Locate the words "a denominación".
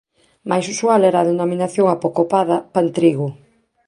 1.21-1.87